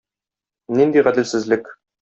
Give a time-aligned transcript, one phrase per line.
[0.79, 1.75] Нинди гаделсезлек!